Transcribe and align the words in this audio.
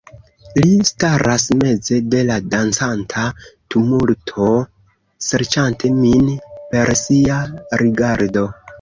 Li 0.59 0.69
staras 0.89 1.43
meze 1.59 1.99
de 2.13 2.21
la 2.31 2.37
dancanta 2.55 3.27
tumulto, 3.75 4.49
serĉante 5.29 5.95
min 6.03 6.29
per 6.75 6.97
sia 7.07 7.43
rigardo.. 7.87 8.53